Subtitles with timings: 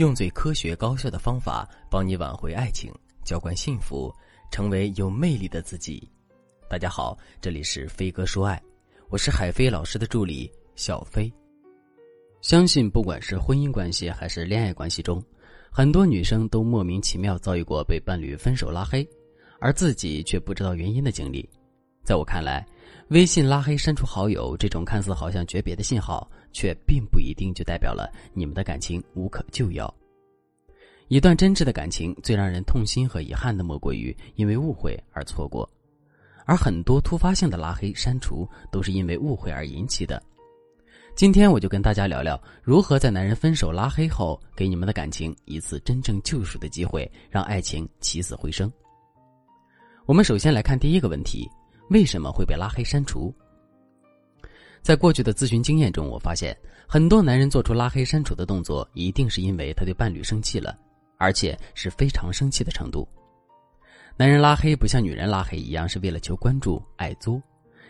[0.00, 2.90] 用最科学高效的方法帮你挽回爱情，
[3.22, 4.10] 浇灌幸福，
[4.50, 6.10] 成为有魅力的自己。
[6.70, 8.58] 大家好，这里是飞哥说爱，
[9.10, 11.30] 我是海飞老师的助理小飞。
[12.40, 15.22] 相信不管是婚姻关系还是恋爱关系中，
[15.70, 19.06] 很多女生都莫名其妙遭遇过被伴侣分手拉黑，
[19.60, 21.46] 而自己却不知道原因的经历。
[22.02, 22.66] 在我看来，
[23.08, 26.26] 微信拉黑、删除好友这种看似好像诀别的信号。
[26.52, 29.94] 却并不一定就代表了你们的感情无可救药。
[31.10, 35.68] 一段真挚的感情，最让人痛心和遗憾的，莫过于因为误会而错过，
[36.46, 40.22] 而很多突发性的拉黑、删除，都是因为误会而引起的。
[41.16, 48.72] 今天我就跟大家聊聊，如何在男人分手拉黑后，给你们的感情一次真正救赎的机会，让爱情起死回生。
[50.06, 51.50] 我们首先来看第一个问题：
[51.88, 53.34] 为什么会被拉黑、删除？
[54.80, 56.56] 在过去的咨询经验中，我发现
[56.86, 60.78] 很多男人做出拉黑删除的动作，一定是因为他对伴侣生气了，
[61.20, 63.06] 而且是非常生气的程度。
[64.16, 67.40] 男人拉黑不像女人拉黑一样是为了求关注、爱作，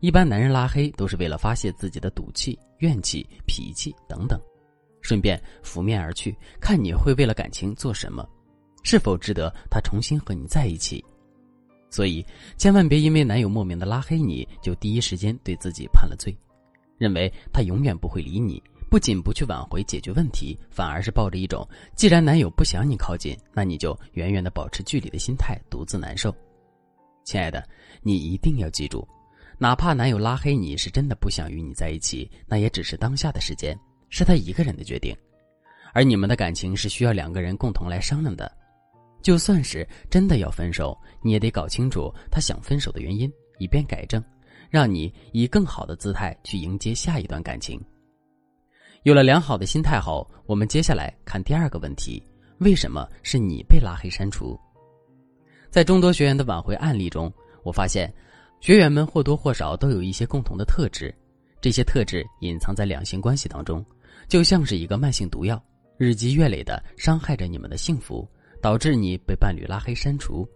[0.00, 4.38] 一般男人拉黑都是为了发泄自己的赌气、怨气、脾气等等，
[5.00, 8.28] 顺便拂面而去，看你会为了感情做什么，
[8.82, 11.02] 是否值得他重新和你在一起。
[11.90, 12.24] 所以，
[12.58, 16.36] 千万别因为男友莫名的拉黑你就第一时间对自己判了罪。
[16.96, 18.62] 认为他永远不会理你，
[18.94, 26.32] 不仅不去挽回解决问题，反而是抱着一种既然男友不想你靠近，那你就远远的保持距离的心态，独自难受。
[27.24, 27.68] 亲爱的，
[28.02, 29.04] 你一定要记住，
[29.58, 33.76] 哪怕男友拉黑你是真的不想与你在一起，那也只是当下的时间，
[34.10, 35.12] 是他一个人的决定，
[35.92, 38.48] 而你们的感情是需要两个人共同来商量的。
[39.22, 44.22] 就算是真的要分手，你也得搞清楚他想分手的原因，以便改正。
[44.70, 47.84] 让你以更好的姿态去迎接下一段感情。
[49.04, 54.58] 有了良好的心态后，我们接下来看第二个问题：为什么是你被拉黑删除？
[55.68, 57.30] 在众多学员的挽回案例中，
[57.64, 58.10] 我发现
[58.60, 61.14] 学员们或多或少都有一些共同的特质，
[61.60, 63.84] 这些特质隐藏在两性关系当中，
[64.26, 65.62] 就像是一个慢性毒药，
[65.98, 68.26] 日积月累的伤害着你们的幸福，
[68.62, 70.48] 导致你被伴侣拉黑删除。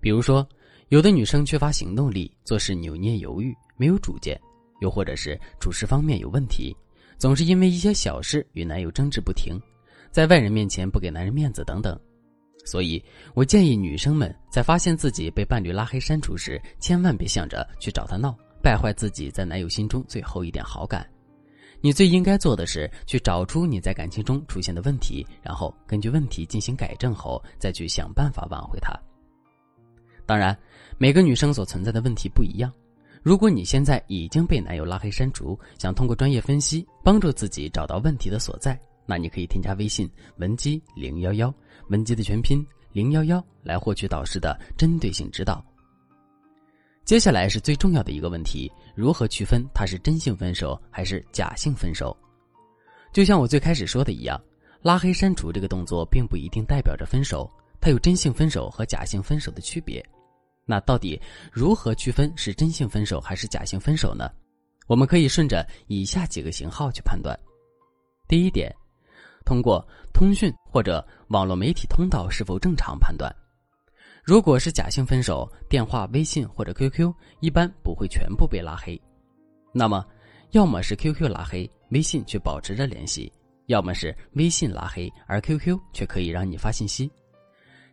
[0.00, 0.44] 比如说。
[0.90, 4.36] 有的女生缺乏行动力，做事扭捏犹豫，没有主见；
[4.80, 6.76] 又或者是处事方面有问题，
[7.18, 9.60] 总是因为一些小事与男友争执不停，
[10.10, 11.98] 在外人面前不给男人面子等等。
[12.64, 13.02] 所以
[13.34, 21.06] 我建议女生们在发现自己被伴侣拉黑删除时，千万别想着去找他闹，败坏自己在男友心中最后一点好感。
[21.82, 28.98] 你最应该做的是去找出你在感情中出现的问题，然后根据问题进行改正后，再去想办法挽回他。
[30.24, 30.58] 当然，
[30.96, 32.72] 每个女生所存在的问题不一样。
[33.24, 41.52] 如果你现在已经被男友拉黑删除，想通过专业分析帮助自己找到问题的所在，那你可以添加微信文姬零幺幺，
[41.88, 42.62] 文姬的全拼
[42.92, 45.64] 零幺幺，来获取导师的针对性指导。
[47.06, 52.14] 接下来是最重要的一个问题：如何区分他是真性分手还是假性分手？
[53.10, 54.38] 就像我最开始说的一样，
[54.82, 57.50] 拉黑删除这个动作并不一定代表着分手。
[57.80, 60.04] 它有真性分手和假性分手的区别，
[60.66, 61.20] 那到底
[61.52, 64.30] 如何区分是真性分手还是假性分手呢？
[64.86, 67.38] 我们可以顺着以下几个型号去判断。
[68.28, 68.74] 第一点，
[69.44, 73.34] 通过通讯或者网络媒体通道是否正常判断。
[74.22, 79.00] 如果是假性分手，电话、微信或者 QQ 一般不会全部被拉黑，
[79.72, 80.04] 那么
[80.52, 83.30] 要么是 QQ 拉黑，微信却保持着联系；
[83.66, 87.10] 要么是微信拉黑，而 QQ 却可以让你发信息。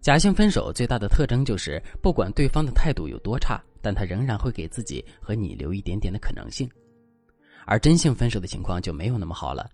[0.00, 6.66] 假性分手最大的特征就是，不管对方的态度有多差，但他仍然会给自己和你留一点点的可能性。
[7.66, 9.68] 而真性分手的情况就没有那么好了，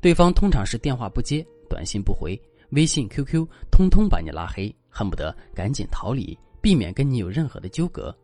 [0.00, 2.40] 对方通常是电话不接、短信不回、
[2.70, 8.16] 微信、QQ 通通把你拉黑，恨不得赶紧逃离，避免跟你有任何的纠葛。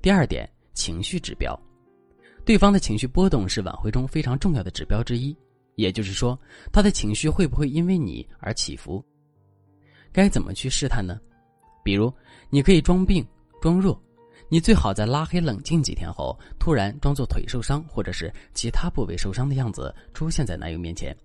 [0.00, 1.60] 第二点，情绪指标，
[2.44, 5.36] 对方的情绪波动是挽回中非常重要的指标之一，
[5.74, 6.38] 也就是说，
[6.72, 9.04] 他的情绪会不会因为你而起伏？
[10.12, 11.20] 该怎么去试探呢？
[11.84, 12.12] 比如，
[12.50, 13.26] 你可以装病、
[13.62, 14.00] 装弱，
[14.48, 21.16] 你最好在拉黑冷静几天后，突然装作腿受伤或者是其他部位受伤的样子出现在男友面前，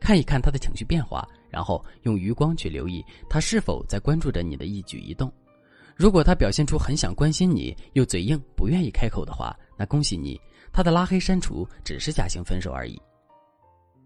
[0.00, 5.32] 看一看他的情绪变化，然后用余光去留意他是否在关注着你的一举一动。
[5.94, 10.38] 如果他表现出很想关心你，又嘴硬不愿意开口的话，那恭喜你，
[10.72, 13.00] 他的拉黑删除只是假性分手而已。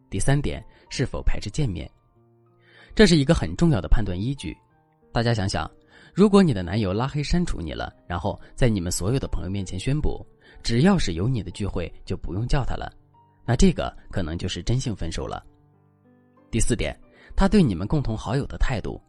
[0.08, 1.90] 第三点，是否排斥见面？
[2.94, 4.56] 这是一个很重要的判断依据，
[5.12, 5.70] 大家想想，
[6.12, 10.24] 如果你的男友拉黑删除你了，然后在你们所有的朋友面前宣布，
[10.62, 12.92] 只要是有你的聚会就不用叫他了，
[13.46, 15.44] 那这个可能就是真性分手了。
[16.50, 16.98] 第四点，
[17.36, 19.00] 他对你们共同好友的态度。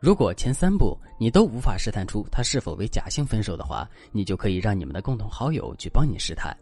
[0.00, 6.56] 如果前三步你都无法试探出他是否为假性分手的话，你就可以让你们的共同好友去帮你试探。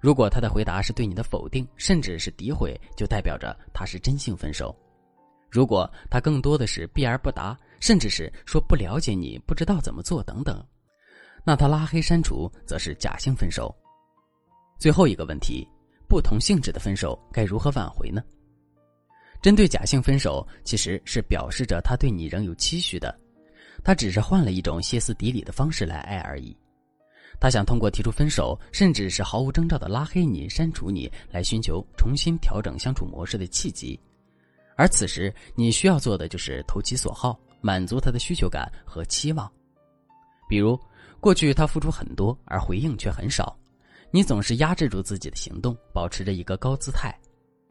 [0.00, 4.74] 如果他的回答是对你的否定，甚至是诋毁，就代表着他是真性分手；
[5.50, 10.64] 如果他更多的是避而不答，甚至是说不了解你、不知道怎么做等等，
[11.44, 13.74] 那他拉黑删除则是假性分手。
[14.78, 15.66] 最后一个问题，
[16.08, 18.22] 不同性质的分手该如何挽回呢？
[19.40, 23.16] 针对假性分手，其实是表示着他对你仍有期许的，
[23.84, 26.56] 他只是换了一种歇斯底里的方式来爱而已。
[27.38, 33.98] 他想通过提出分手，甚至是毫无征兆的拉黑你、删除你，来寻求重新调整相处模式的契机。
[34.76, 39.50] 而此时，你需要做的就是投其所好，满足他的需求感和期望。
[40.48, 40.78] 比如，
[41.18, 43.56] 过去他付出很多，而回应却很少，
[44.10, 47.12] 你总是压制住自己的行动，保持着一个高姿态。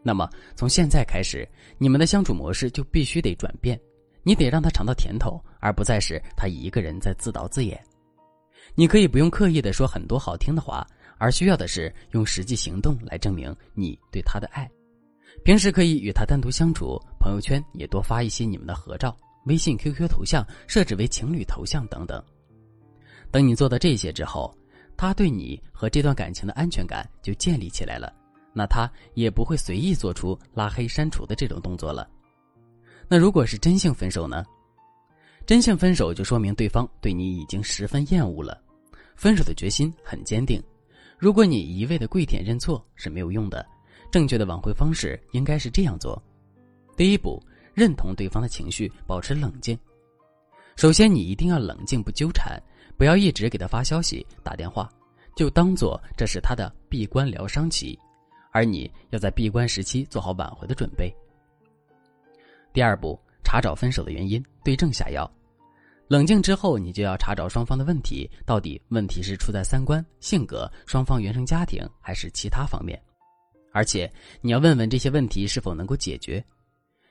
[0.02, 1.48] 那么，从现在开始，
[1.78, 3.80] 你们的相处模式就必须得转变，
[4.24, 7.80] 你得让他尝到甜头，而不再是他一个人在自导自演。
[8.74, 10.86] 你可以不用刻意的说很多好听的话，
[11.18, 14.70] 而需要的是用实际行动来证明你对他的爱。
[15.44, 19.16] 平时可以与他单独相处，朋友圈也多发一些你们的合照，
[19.46, 22.24] 微信、QQ 头像设置为情侣头像等等。
[23.32, 24.52] 等你做到这些之后，
[24.98, 28.12] 他对你和这段感情的安全感就建立起来了。
[28.54, 32.10] 那他也不会随意做出拉黑删除的这种动作了。
[33.08, 34.44] 那如果是真性分手呢？
[35.46, 38.60] 真性分手就说明对方对你已经十分厌恶了，
[39.16, 40.60] 分手的决心很坚定。
[41.20, 43.64] 如果你一味的跪舔认错是没有用的，
[44.16, 46.24] 正确的挽回方式应该是这样做：
[46.96, 47.38] 第一步，
[47.74, 49.78] 认同对方的情绪，保持冷静。
[50.78, 52.58] 首先，你一定要冷静不纠缠，
[52.98, 54.90] 不要一直给他发消息、打电话，
[55.36, 58.00] 就当做这是他的闭关疗伤期。
[58.54, 61.14] 而你要在闭关时期做好挽回的准备。
[62.72, 65.30] 第二步，查找分手的原因，对症下药。
[66.08, 72.98] 冷静之后，你就要查找双方的问题，到底问题是出在三观、性格、双方原生家庭，还是其他方面？
[73.76, 76.42] 而且你要问问这些问题是否能够解决。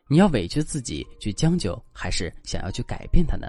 [0.09, 3.49] 你要委屈自己去将就，还是想要去改变它呢？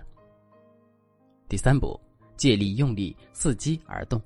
[1.47, 1.97] 第三步，
[2.35, 4.21] 借力用力，伺机而动。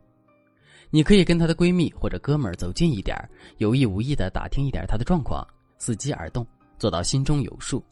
[0.90, 3.16] 你可以跟她的闺蜜或者哥们儿走近一点，
[3.60, 5.48] 有意无意的打听一点她的状况，
[5.80, 6.44] 伺机而动，
[6.80, 7.84] 做到心中有数。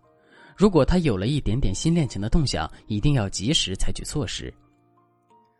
[0.55, 4.51] 如果她有了一点点新恋情的动向，一定要及时采取措施。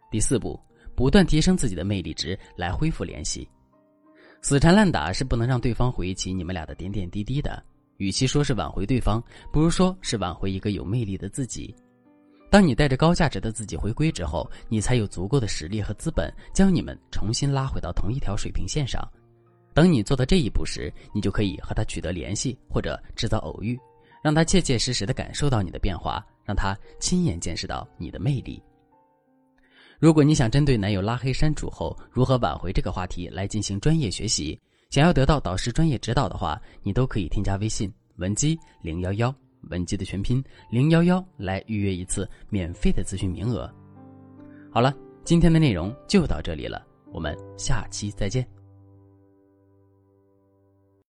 [0.10, 0.60] 第四步，
[0.96, 3.48] 不断提升自己的魅力值来恢复联系。
[4.42, 7.62] 死缠烂打是不能让对方回忆起你们俩的点点滴滴的。
[7.98, 11.76] 与其说是挽回对方，不如说是挽回一个有魅力的自己。
[12.50, 19.02] 当你带着高价值的自己回归之后，你才有足够的实力和资本将你们重新拉回到同一条水平线上。
[19.74, 23.78] 等你做到这一步时，你就可以和他取得联系，或者制造偶遇，
[24.24, 28.62] 让他切切实实的感受到你的变化，让他亲眼见识到你的魅力。
[30.00, 34.60] 如果你想针对男友拉黑删除后如何挽回这个话题来进行专业学习，
[34.90, 39.34] 想要得到导师专业指导的话，你都可以添加微信文姬零幺幺。
[39.70, 43.70] 文姬的全拼零幺幺来预约一次免费的咨询名额。
[44.72, 44.96] 好了，
[45.26, 48.57] 今天的内容就到这里了，我们下期再见。